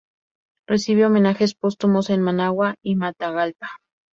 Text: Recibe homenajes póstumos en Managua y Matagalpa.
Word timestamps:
Recibe 0.65 1.05
homenajes 1.05 1.53
póstumos 1.53 2.09
en 2.09 2.23
Managua 2.23 2.73
y 2.83 2.95
Matagalpa. 2.95 3.69